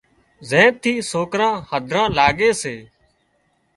[0.49, 2.75] زين ٿي سوڪران هڌران لاڳي سي